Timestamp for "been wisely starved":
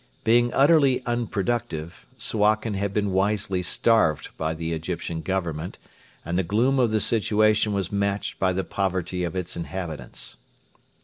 2.91-4.29